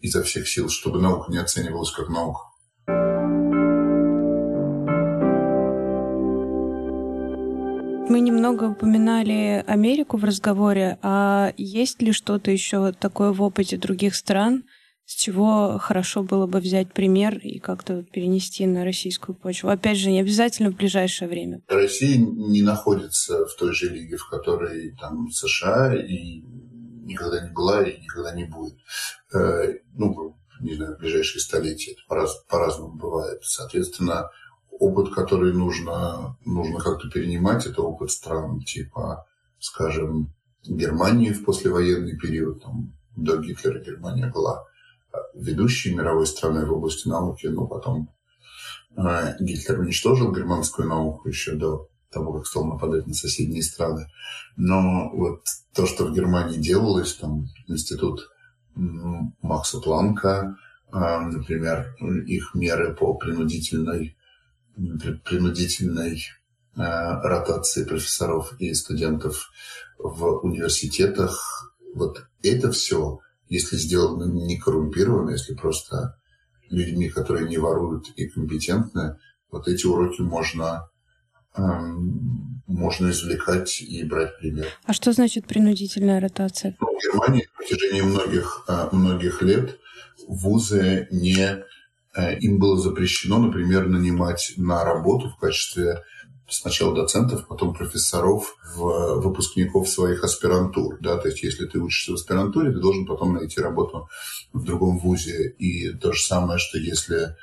[0.00, 2.40] изо всех сил, чтобы наука не оценивалась как наука.
[8.08, 14.16] Мы немного упоминали Америку в разговоре, а есть ли что-то еще такое в опыте других
[14.16, 14.64] стран,
[15.04, 19.68] с чего хорошо было бы взять пример и как-то перенести на российскую почву.
[19.68, 21.62] Опять же, не обязательно в ближайшее время.
[21.68, 26.42] Россия не находится в той же лиге, в которой там США и
[27.10, 28.74] никогда не была и никогда не будет.
[29.32, 31.92] Э, ну, не знаю, в ближайшие столетия.
[31.92, 33.40] Это по-раз, по-разному бывает.
[33.42, 34.30] Соответственно,
[34.70, 39.26] опыт, который нужно, нужно как-то перенимать, это опыт стран типа,
[39.58, 40.32] скажем,
[40.64, 42.62] Германии в послевоенный период.
[42.62, 44.64] Там, до Гитлера Германия была
[45.34, 48.10] ведущей мировой страной в области науки, но потом
[48.96, 54.06] э, Гитлер уничтожил германскую науку еще до того, как стал нападать на соседние страны.
[54.56, 58.28] Но вот то, что в Германии делалось, там институт
[59.42, 60.56] Макса Планка,
[60.92, 61.94] э, например,
[62.26, 64.16] их меры по принудительной,
[65.24, 66.22] принудительной э,
[66.76, 69.50] ротации профессоров и студентов
[69.98, 76.16] в университетах, вот это все если сделано не коррумпированно, если просто
[76.70, 79.18] людьми, которые не воруют и компетентны,
[79.50, 80.88] вот эти уроки можно,
[82.70, 84.66] можно извлекать и брать пример.
[84.84, 86.76] А что значит принудительная ротация?
[86.80, 89.78] Ну, в Германии в протяжении многих, э, многих лет
[90.28, 91.64] вузы не
[92.14, 96.02] э, им было запрещено, например, нанимать на работу в качестве
[96.48, 100.98] сначала доцентов, потом профессоров, в выпускников своих аспирантур.
[101.00, 101.16] Да?
[101.16, 104.08] То есть если ты учишься в аспирантуре, ты должен потом найти работу
[104.52, 105.50] в другом вузе.
[105.58, 107.36] И то же самое, что если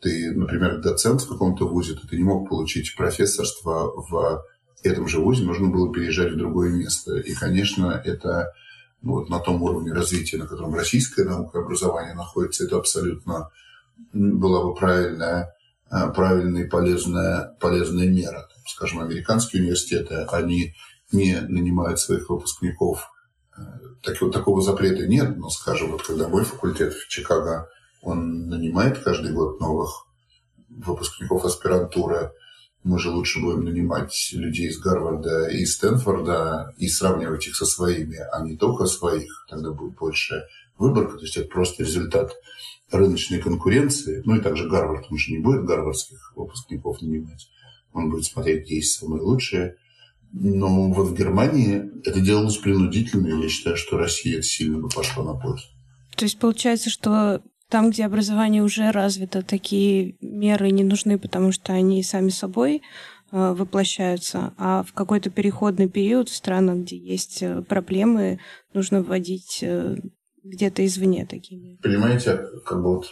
[0.00, 4.44] ты, например, доцент в каком-то вузе, то ты не мог получить профессорство в
[4.84, 7.16] этом же вузе, нужно было переезжать в другое место.
[7.16, 8.52] И, конечно, это
[9.02, 13.50] ну, вот на том уровне развития, на котором российская наука и образование находится, это абсолютно
[14.12, 15.54] была бы правильная,
[15.88, 20.74] правильная и полезная, полезная мера скажем, американские университеты, они
[21.12, 23.10] не нанимают своих выпускников.
[23.56, 23.62] Э,
[24.02, 27.68] так, вот, такого запрета нет, но, скажем, вот когда мой факультет в Чикаго,
[28.02, 30.06] он нанимает каждый год новых
[30.68, 32.32] выпускников аспирантуры,
[32.84, 38.18] мы же лучше будем нанимать людей из Гарварда и Стэнфорда и сравнивать их со своими,
[38.18, 39.46] а не только своих.
[39.50, 40.46] Тогда будет больше
[40.78, 41.16] выборка.
[41.16, 42.32] То есть это просто результат
[42.92, 44.22] рыночной конкуренции.
[44.24, 47.48] Ну и также Гарвард, он же не будет гарвардских выпускников нанимать
[47.94, 49.76] он будет смотреть, где есть самые лучшие.
[50.32, 55.34] Но вот в Германии это делалось принудительно, я считаю, что Россия сильно бы пошла на
[55.34, 55.66] пользу.
[56.16, 61.72] То есть получается, что там, где образование уже развито, такие меры не нужны, потому что
[61.72, 62.82] они сами собой
[63.32, 68.38] э, воплощаются, а в какой-то переходный период в странах, где есть э, проблемы,
[68.72, 69.96] нужно вводить э,
[70.42, 71.78] где-то извне такие меры.
[71.82, 73.06] Понимаете, как бы вот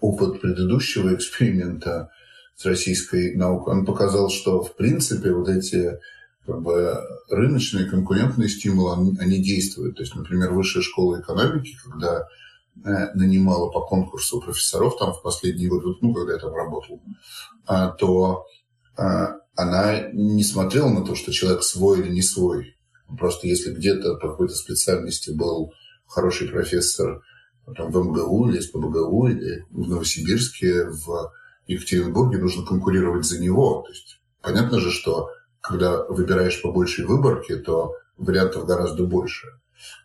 [0.00, 2.10] опыт предыдущего эксперимента
[2.56, 5.98] с российской наукой, он показал, что в принципе вот эти
[6.48, 6.96] как бы,
[7.28, 9.96] рыночные конкурентные стимулы, они, они действуют.
[9.96, 12.26] То есть, например, высшая школа экономики, когда
[12.84, 17.02] нанимала по конкурсу профессоров там в последние годы, ну, когда я там работал,
[17.66, 18.46] а, то
[18.96, 22.76] а, она не смотрела на то, что человек свой или не свой.
[23.18, 25.72] Просто если где-то по какой-то специальности был
[26.06, 27.22] хороший профессор
[27.76, 31.32] там, в МГУ или СПБГУ, или в Новосибирске, в
[31.66, 33.82] Екатеринбурге, нужно конкурировать за него.
[33.86, 35.28] То есть понятно же, что
[35.60, 39.48] когда выбираешь по большей выборке, то вариантов гораздо больше.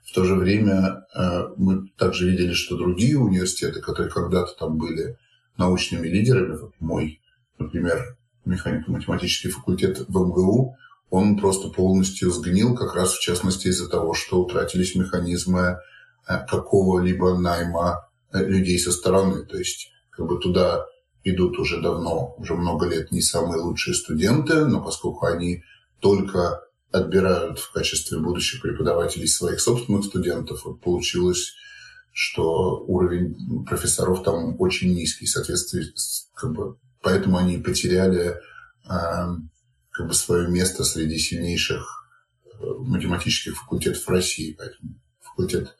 [0.05, 5.17] В то же время э, мы также видели, что другие университеты, которые когда-то там были
[5.57, 7.21] научными лидерами, вот мой,
[7.57, 10.75] например, механико-математический факультет в МГУ,
[11.09, 15.79] он просто полностью сгнил, как раз в частности из-за того, что утратились механизмы
[16.27, 19.45] э, какого-либо найма э, людей со стороны.
[19.45, 20.85] То есть как бы туда
[21.23, 25.63] идут уже давно, уже много лет не самые лучшие студенты, но поскольку они
[25.99, 31.53] только отбирают в качестве будущих преподавателей своих собственных студентов, получилось,
[32.11, 35.85] что уровень профессоров там очень низкий, соответственно,
[36.35, 38.35] как бы, поэтому они потеряли
[38.85, 39.27] э,
[39.89, 41.83] как бы свое место среди сильнейших
[42.45, 44.55] э, математических факультетов России.
[44.55, 45.75] Поэтому факультет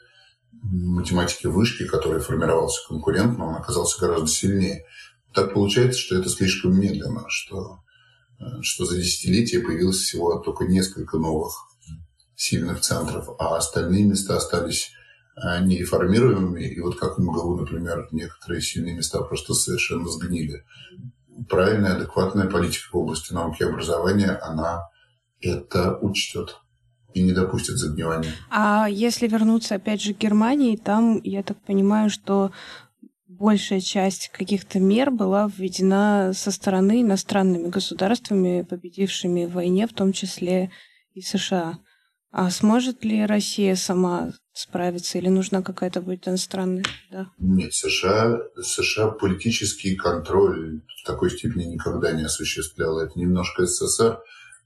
[0.51, 4.85] математики вышки, который формировался конкурентно, он оказался гораздо сильнее.
[5.31, 7.83] Так получается, что это слишком медленно, что,
[8.61, 11.53] что за десятилетие появилось всего только несколько новых
[12.35, 14.91] сильных центров, а остальные места остались
[15.35, 16.63] э, нереформируемыми.
[16.63, 20.63] И вот как в МГУ, например, некоторые сильные места просто совершенно сгнили
[21.49, 24.89] правильная, адекватная политика в области науки и образования, она
[25.41, 26.59] это учтет
[27.13, 28.31] и не допустит загнивания.
[28.49, 32.51] А если вернуться опять же к Германии, там, я так понимаю, что
[33.39, 40.13] большая часть каких-то мер была введена со стороны иностранными государствами, победившими в войне, в том
[40.13, 40.71] числе
[41.13, 41.79] и США.
[42.31, 46.83] А сможет ли Россия сама справиться или нужна какая-то будет иностранная?
[47.11, 47.29] Да?
[47.37, 53.01] Нет, США, США политический контроль в такой степени никогда не осуществляла.
[53.01, 54.19] Это немножко СССР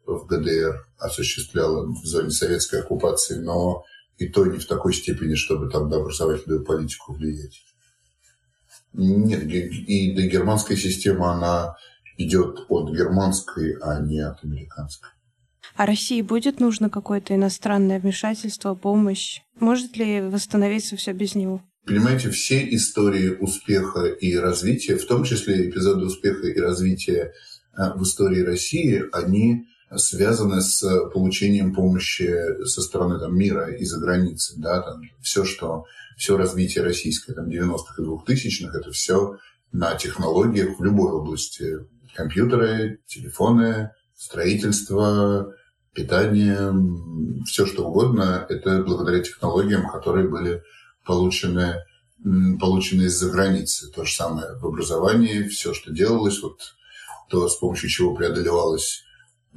[0.06, 3.84] в ГДР осуществляла в зоне советской оккупации, но
[4.18, 7.67] и то не в такой степени, чтобы там на образовательную политику влиять.
[8.98, 11.76] Нет, и да, германская система, она
[12.18, 15.10] идет от германской, а не от американской.
[15.76, 19.42] А России будет нужно какое-то иностранное вмешательство, помощь?
[19.60, 21.62] Может ли восстановиться все без него?
[21.86, 27.34] Понимаете, все истории успеха и развития, в том числе эпизоды успеха и развития
[27.78, 30.82] э, в истории России, они связаны с
[31.14, 34.56] получением помощи со стороны там, мира и за границы.
[34.58, 34.82] Да?
[34.82, 35.86] Там, все, что,
[36.18, 39.38] все развитие российское там, 90-х и 2000-х, это все
[39.72, 41.78] на технологиях в любой области.
[42.16, 45.54] Компьютеры, телефоны, строительство,
[45.94, 46.74] питание,
[47.46, 50.64] все что угодно, это благодаря технологиям, которые были
[51.06, 51.76] получены,
[52.60, 53.90] получены из-за границы.
[53.92, 56.60] То же самое в образовании, все, что делалось, вот
[57.30, 59.04] то, с помощью чего преодолевалось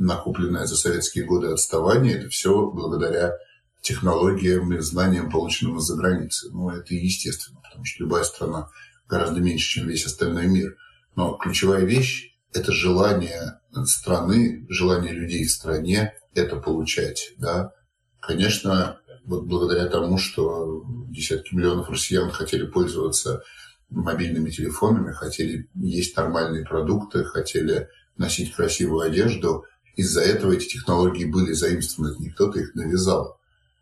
[0.01, 3.35] накопленное за советские годы отставание, это все благодаря
[3.83, 6.51] технологиям и знаниям, полученным из-за границы.
[6.51, 8.69] Ну, это естественно, потому что любая страна
[9.09, 10.77] гораздо меньше, чем весь остальной мир.
[11.17, 17.73] Но ключевая вещь– это желание страны, желание людей в стране это получать, да.
[18.21, 23.43] Конечно, вот благодаря тому, что десятки миллионов россиян хотели пользоваться
[23.91, 29.65] мобильными телефонами, хотели есть нормальные продукты, хотели носить красивую одежду,
[29.97, 33.39] из-за этого эти технологии были заимствованы, не кто-то их навязал.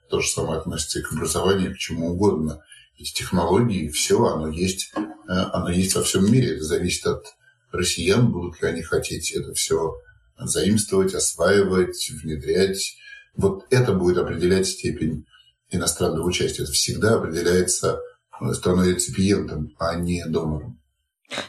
[0.08, 2.62] То же самое относится и к образованию, к чему угодно.
[2.98, 6.54] Эти технологии, все, оно есть, э, оно есть во всем мире.
[6.54, 7.26] Это зависит от
[7.70, 9.96] россиян, будут ли они хотеть это все
[10.38, 12.96] заимствовать, осваивать, внедрять.
[13.36, 15.26] Вот это будет определять степень
[15.70, 16.62] иностранного участия.
[16.62, 18.00] Это всегда определяется
[18.40, 20.77] э, страной реципиентом, а не донором.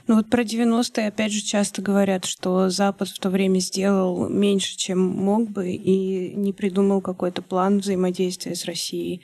[0.07, 4.75] Ну вот про 90-е опять же часто говорят, что Запад в то время сделал меньше,
[4.75, 9.23] чем мог бы, и не придумал какой-то план взаимодействия с Россией.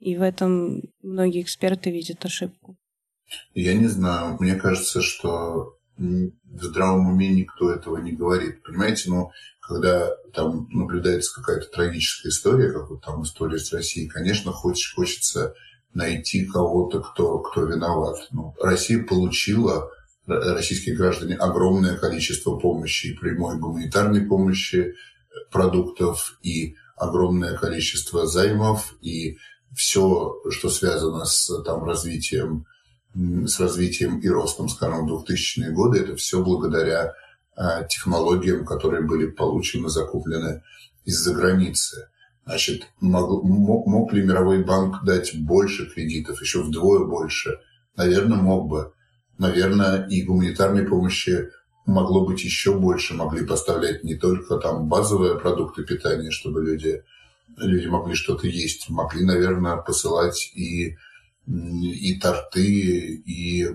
[0.00, 2.76] И в этом многие эксперты видят ошибку.
[3.54, 4.36] Я не знаю.
[4.40, 8.62] Мне кажется, что в здравом уме никто этого не говорит.
[8.62, 14.52] Понимаете, но когда там наблюдается какая-то трагическая история, как вот там история с Россией, конечно,
[14.52, 15.54] хочешь, хочется
[15.94, 18.16] найти кого-то, кто, кто виноват.
[18.32, 19.90] Ну, Россия получила,
[20.26, 24.94] российские граждане, огромное количество помощи, прямой гуманитарной помощи,
[25.50, 29.38] продуктов, и огромное количество займов, и
[29.74, 32.66] все, что связано с там, развитием
[33.46, 37.14] с развитием и ростом, скажем, 2000-е годы, это все благодаря
[37.54, 40.62] а, технологиям, которые были получены, закуплены
[41.04, 42.08] из-за границы.
[42.46, 47.58] Значит, мог, мог ли мировой банк дать больше кредитов, еще вдвое больше?
[47.96, 48.92] Наверное, мог бы.
[49.38, 51.50] Наверное, и гуманитарной помощи
[51.86, 57.02] могло быть еще больше, могли поставлять не только там базовые продукты питания, чтобы люди,
[57.56, 60.96] люди могли что-то есть, могли, наверное, посылать и,
[61.46, 63.68] и торты, и,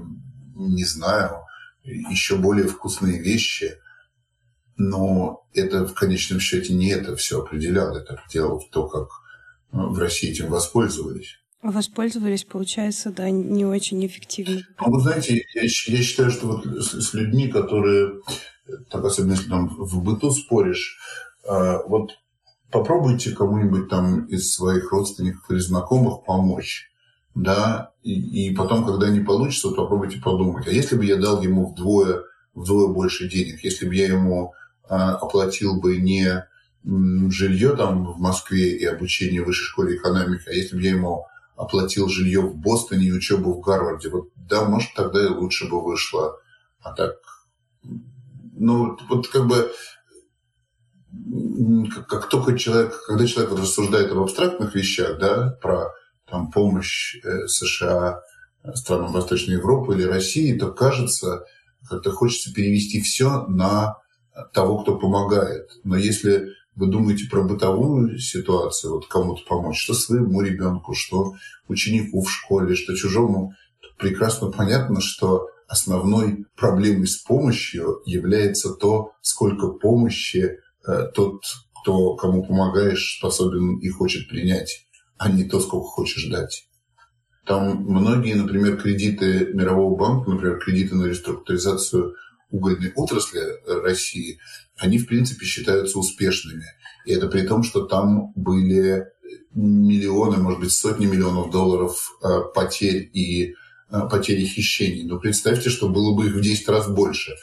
[0.55, 1.41] не знаю,
[1.83, 3.77] еще более вкусные вещи.
[4.79, 9.09] Но это в конечном счете не это все определяло, это определяло то, как
[9.71, 11.35] в России этим воспользовались.
[11.61, 14.61] Воспользовались, получается, да, не очень эффективно.
[14.79, 18.21] Ну, вы знаете, я, я считаю, что вот с, с людьми, которые,
[18.89, 20.97] так особенно если там в быту споришь,
[21.43, 22.11] э, вот
[22.71, 26.89] попробуйте кому-нибудь там из своих родственников или знакомых помочь,
[27.35, 31.41] да, и, и потом, когда не получится, вот попробуйте подумать, а если бы я дал
[31.41, 32.23] ему вдвое,
[32.53, 36.45] вдвое больше денег, если бы я ему э, оплатил бы не
[36.83, 41.25] жилье там в Москве и обучение в высшей школе экономики, а если бы я ему
[41.59, 44.09] оплатил жилье в Бостоне и учебу в Гарварде.
[44.09, 46.39] Вот да, может, тогда и лучше бы вышло.
[46.81, 47.15] А так,
[48.55, 49.69] ну, вот как бы
[51.93, 55.89] как, как только человек, когда человек рассуждает об абстрактных вещах, да, про
[56.29, 58.21] там, помощь э, США
[58.73, 61.43] странам Восточной Европы или России, то кажется,
[61.89, 63.97] как-то хочется перевести все на
[64.53, 65.69] того, кто помогает.
[65.83, 71.33] Но если вы думаете про бытовую ситуацию, вот кому-то помочь, что своему ребенку, что
[71.67, 73.53] ученику в школе, что чужому,
[73.97, 81.43] прекрасно понятно, что основной проблемой с помощью является то, сколько помощи э, тот,
[81.81, 86.65] кто кому помогаешь, способен и хочет принять, а не то, сколько хочешь дать.
[87.45, 92.15] Там многие, например, кредиты Мирового банка, например, кредиты на реструктуризацию
[92.49, 93.41] угольной отрасли
[93.83, 94.39] России,
[94.77, 96.65] они, в принципе, считаются успешными.
[97.05, 99.07] И это при том, что там были
[99.53, 103.55] миллионы, может быть, сотни миллионов долларов э, потерь и
[103.91, 105.03] э, потери хищений.
[105.03, 107.35] Но представьте, что было бы их в 10 раз больше.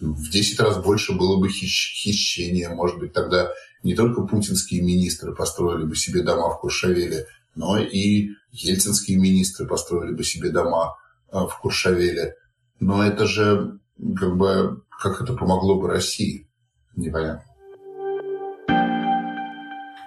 [0.00, 2.70] В 10 раз больше было бы хищения.
[2.70, 3.50] Может быть, тогда
[3.82, 10.14] не только путинские министры построили бы себе дома в Куршавеле, но и ельцинские министры построили
[10.14, 10.96] бы себе дома
[11.30, 12.34] э, в Куршавеле.
[12.80, 16.48] Но это же как бы как это помогло бы России?
[16.94, 17.44] Непонятно.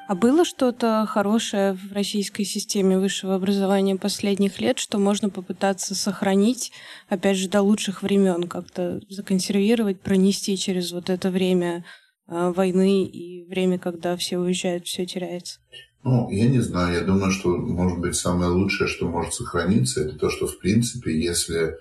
[0.07, 6.71] А было что-то хорошее в российской системе высшего образования последних лет, что можно попытаться сохранить,
[7.09, 11.85] опять же, до лучших времен, как-то законсервировать, пронести через вот это время
[12.27, 15.59] э, войны и время, когда все уезжают, все теряется?
[16.03, 16.93] Ну, я не знаю.
[16.93, 21.19] Я думаю, что, может быть, самое лучшее, что может сохраниться, это то, что, в принципе,
[21.19, 21.77] если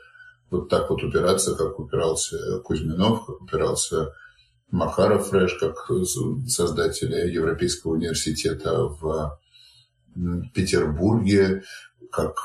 [0.54, 4.12] вот так вот упираться, как упирался Кузьминов, как упирался
[4.70, 5.90] Махаров Фреш, как
[6.48, 9.38] создателя Европейского университета в
[10.54, 11.64] Петербурге,
[12.10, 12.36] как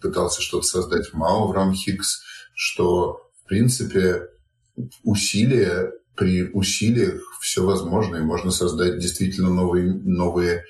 [0.00, 2.22] пытался что-то создать Мао в Хиггс,
[2.54, 4.28] что, в принципе,
[5.02, 10.64] усилия, при усилиях все возможно, и можно создать действительно новые, новые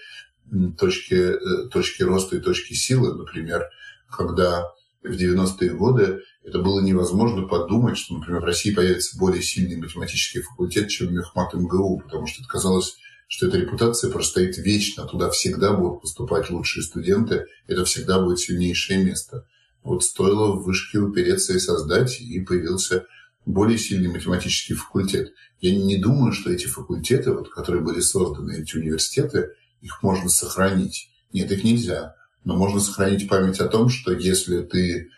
[0.79, 3.15] точки, э, точки роста и точки силы.
[3.15, 3.69] Например,
[4.09, 4.71] когда
[5.05, 10.41] в 90-е годы это было невозможно подумать, что, например, в России появится более сильный математический
[10.41, 12.97] факультет, чем Мехмат МГУ, потому что это казалось,
[13.29, 19.05] что эта репутация простоит вечно, туда всегда будут поступать лучшие студенты, это всегда будет сильнейшее
[19.05, 19.47] место.
[19.83, 23.07] Вот стоило в вышке упереться и создать, и появился
[23.45, 25.35] более сильный математический факультет.
[25.61, 29.51] Я не думаю, что эти факультеты, вот, которые были созданы, эти университеты,
[29.83, 31.11] их можно сохранить.
[31.33, 32.15] Нет, их нельзя.
[32.45, 35.11] Но можно сохранить память о том, что если ты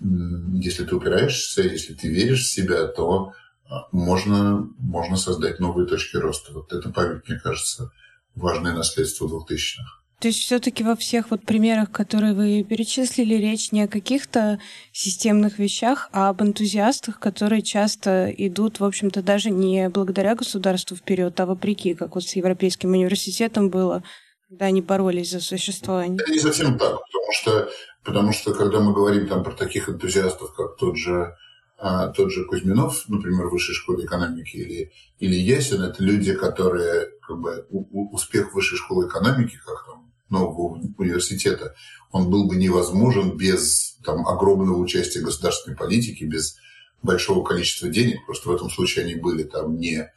[0.00, 3.32] если ты упираешься, если ты веришь в себя, то
[3.68, 6.52] а, можно, можно создать новые точки роста.
[6.52, 7.90] Вот это память, мне кажется,
[8.34, 10.00] важное наследство двухтысячных.
[10.20, 14.60] То есть все-таки во всех вот примерах, которые вы перечислили, речь не о каких-то
[14.92, 21.40] системных вещах, а об энтузиастах, которые часто идут, в общем-то, даже не благодаря государству вперед,
[21.40, 24.02] а вопреки, как вот с Европейским университетом было,
[24.50, 26.18] когда они боролись за существование.
[26.20, 27.70] Это не совсем так, потому что
[28.02, 31.36] Потому что когда мы говорим там про таких энтузиастов, как тот же,
[31.78, 37.10] а, тот же Кузьминов, например, в высшей школе экономики, или, или Ясин, это люди, которые
[37.26, 41.74] как бы, успех высшей школы экономики, как там, нового университета,
[42.10, 46.56] он был бы невозможен без там, огромного участия государственной политики, без
[47.02, 48.24] большого количества денег.
[48.24, 50.10] Просто в этом случае они были там не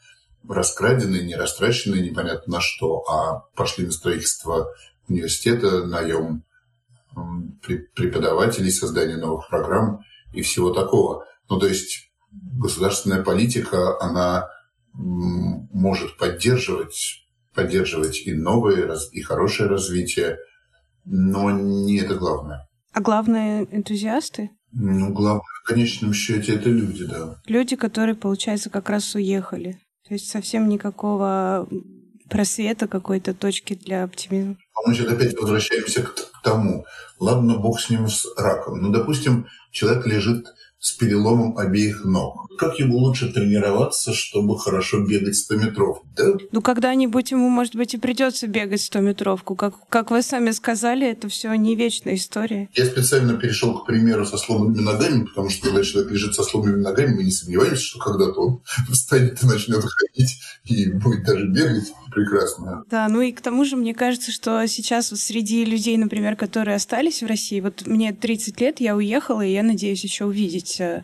[0.47, 4.69] раскрадены, не растрачены непонятно на что, а пошли на строительство
[5.07, 6.43] университета, наем
[7.95, 11.25] преподавателей, создание новых программ и всего такого.
[11.49, 14.49] Ну, то есть государственная политика, она
[14.93, 20.37] может поддерживать, поддерживать и новые, и хорошее развитие,
[21.05, 22.67] но не это главное.
[22.93, 24.51] А главное— энтузиасты?
[24.71, 27.39] Ну, главное, в конечном счете, это люди, да.
[27.45, 29.79] Люди, которые, получается, как раз уехали.
[30.13, 31.67] То есть совсем никакого
[32.29, 34.57] просвета, какой-то точки для оптимизма.
[34.75, 36.85] А мы сейчас опять возвращаемся к тому.
[37.19, 38.79] Ладно, бог с ним, с раком.
[38.79, 40.45] Ну, допустим, человек лежит
[40.83, 42.49] с переломом обеих ног.
[42.59, 46.01] Как ему лучше тренироваться, чтобы хорошо бегать 100 метров?
[46.17, 46.33] Да?
[46.51, 49.55] Ну, когда-нибудь ему, может быть, и придется бегать 100 метровку.
[49.55, 52.67] Как, как вы сами сказали, это все не вечная история.
[52.73, 56.81] Я специально перешел к примеру со сломанными ногами, потому что когда человек лежит со сломанными
[56.81, 58.61] ногами, мы не сомневаемся, что когда-то он
[58.91, 62.83] встанет и начнет ходить и будет даже бегать прекрасно.
[62.89, 66.75] Да, ну и к тому же мне кажется, что сейчас вот среди людей, например, которые
[66.75, 71.03] остались в России, вот мне 30 лет, я уехала, и я надеюсь еще увидеть э,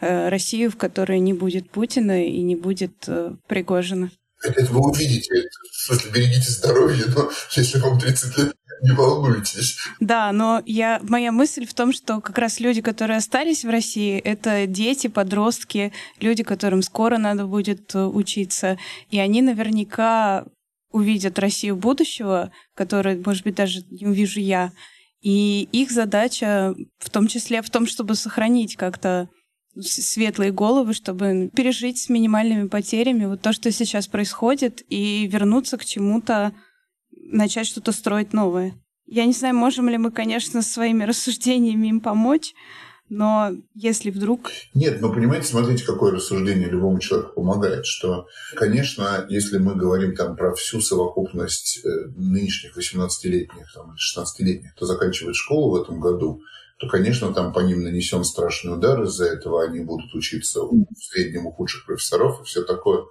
[0.00, 4.10] э, Россию, в которой не будет Путина и не будет э, Пригожина.
[4.42, 5.30] Это вы увидите.
[5.72, 9.78] В смысле, берегите здоровье, но если вам 30 лет, не волнуйтесь.
[10.00, 14.18] Да, но я, моя мысль в том, что как раз люди, которые остались в России,
[14.18, 18.78] это дети, подростки, люди, которым скоро надо будет учиться.
[19.10, 20.44] И они наверняка
[20.90, 24.72] увидят Россию будущего, которую, может быть, даже не увижу я.
[25.26, 29.28] И их задача в том числе в том, чтобы сохранить как-то
[29.76, 35.84] светлые головы, чтобы пережить с минимальными потерями вот то, что сейчас происходит, и вернуться к
[35.84, 36.52] чему-то
[37.10, 38.74] начать что-то строить новое.
[39.04, 42.54] Я не знаю, можем ли мы, конечно, своими рассуждениями им помочь,
[43.08, 44.50] но если вдруг...
[44.74, 50.36] Нет, но понимаете, смотрите, какое рассуждение любому человеку помогает, что, конечно, если мы говорим там
[50.36, 56.42] про всю совокупность э, нынешних 18-летних там, или 16-летних, кто заканчивает школу в этом году,
[56.78, 61.46] то, конечно, там по ним нанесен страшный удар, из-за этого они будут учиться в среднем
[61.46, 63.04] у худших профессоров и все такое.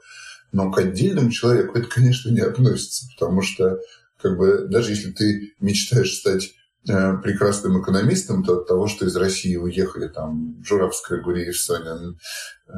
[0.52, 3.80] Но к отдельному человеку это, конечно, не относится, потому что
[4.22, 6.54] как бы даже если ты мечтаешь стать
[6.86, 12.20] прекрасным экономистом, то от того, что из России уехали там Журавская, Гуреев, Сонин,
[12.68, 12.72] э,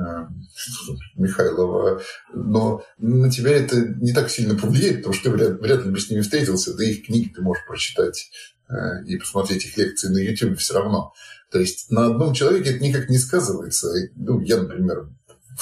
[1.16, 2.02] Михайлова,
[2.34, 6.00] но на тебя это не так сильно повлияет, потому что ты вряд, вряд ли бы
[6.00, 8.30] с ними встретился, да их книги ты можешь прочитать
[8.70, 11.14] э, и посмотреть их лекции на YouTube все равно.
[11.52, 13.90] То есть на одном человеке это никак не сказывается.
[14.16, 15.10] Ну, я, например,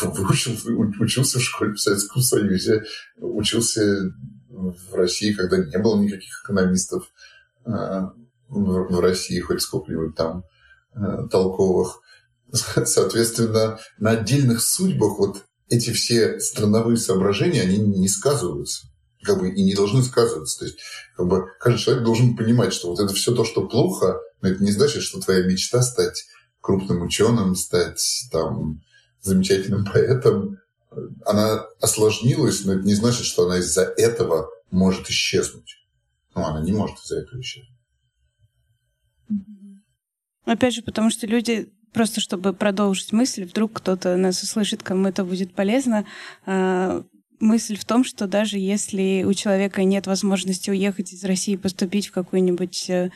[0.02, 2.84] выучился, учился в школе в Советском Союзе,
[3.18, 4.14] учился
[4.50, 7.12] в России, когда не было никаких экономистов
[7.66, 8.02] э,
[8.56, 10.44] в России, хоть сколько-нибудь там
[10.96, 12.02] э, толковых.
[12.52, 18.88] Соответственно, на отдельных судьбах вот эти все страновые соображения, они не сказываются
[19.26, 20.60] как бы и не должны сказываться.
[20.60, 20.78] То есть
[21.18, 24.64] как бы каждый человек должен понимать, что вот это все то, что плохо, но это
[24.64, 26.26] не значит, что твоя мечта стать
[26.62, 28.02] крупным ученым, стать
[28.32, 28.82] там
[29.22, 30.60] замечательным поэтом,
[31.26, 35.78] она осложнилась, но это не значит, что она из-за этого может исчезнуть.
[36.36, 37.75] Ну, она не может из-за этого исчезнуть.
[40.46, 45.24] Опять же, потому что люди просто чтобы продолжить мысль, вдруг кто-то нас услышит, кому это
[45.24, 46.06] будет полезно.
[46.46, 47.04] А,
[47.40, 52.12] мысль в том, что даже если у человека нет возможности уехать из России поступить в
[52.12, 53.12] какой-нибудь э,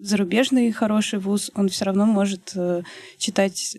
[0.00, 2.82] зарубежный хороший вуз, он все равно может э,
[3.18, 3.76] читать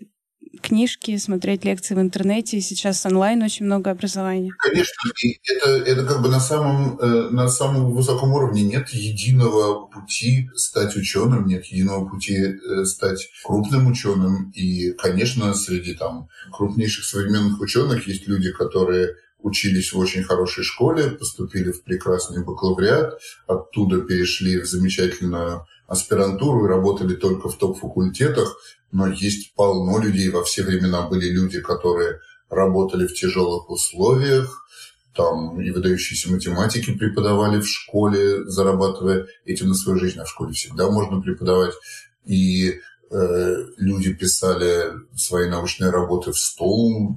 [0.62, 2.62] книжки, смотреть лекции в интернете.
[2.62, 4.52] Сейчас онлайн очень много образования.
[4.58, 5.12] Конечно,
[5.44, 10.96] это, это как бы на самом, э, на самом высоком уровне нет единого пути стать
[10.96, 14.52] ученым, нет единого пути э, стать крупным ученым.
[14.56, 21.12] И, конечно, среди там крупнейших современных ученых есть люди, которые учились в очень хорошей школе,
[21.12, 28.58] поступили в прекрасный бакалавриат, оттуда перешли в замечательную аспирантуру и работали только в топ-факультетах,
[28.92, 32.20] но есть полно людей, во все времена были люди, которые
[32.50, 34.66] работали в тяжелых условиях,
[35.16, 40.54] там и выдающиеся математики преподавали в школе, зарабатывая этим на свою жизнь, а в школе
[40.54, 41.74] всегда можно преподавать.
[42.26, 42.82] И
[43.12, 47.16] э, люди писали свои научные работы в стол.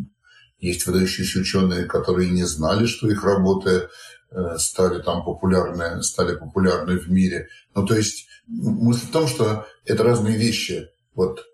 [0.60, 3.88] Есть выдающиеся ученые, которые не знали, что их работы э,
[4.58, 7.48] стали там популярны, стали популярны в мире.
[7.74, 10.88] Ну, то есть мысль в том, что это разные вещи.
[11.14, 11.44] Вот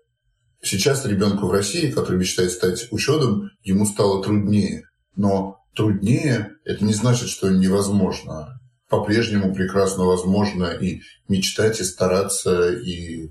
[0.65, 4.89] Сейчас ребенку в России, который мечтает стать ученым, ему стало труднее.
[5.15, 8.59] Но труднее– это не значит, что невозможно.
[8.89, 13.29] По-прежнему прекрасно возможно и мечтать, и стараться, и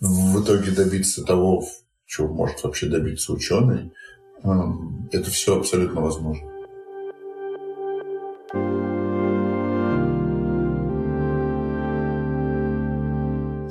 [0.00, 1.64] в итоге добиться того,
[2.04, 3.92] чего может вообще добиться ученый.
[4.42, 6.51] Эм, это все абсолютно возможно.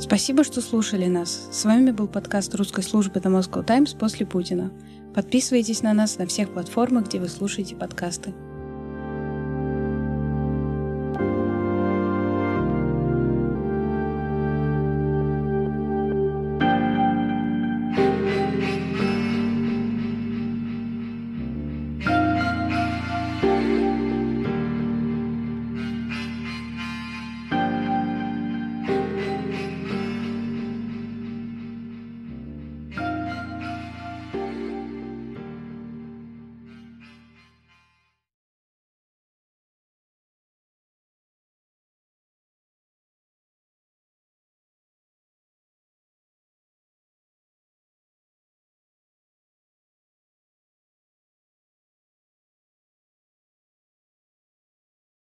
[0.01, 1.47] Спасибо, что слушали нас.
[1.51, 4.71] С вами был подкаст русской службы The Moscow Times после Путина.
[5.13, 8.33] Подписывайтесь на нас на всех платформах, где вы слушаете подкасты.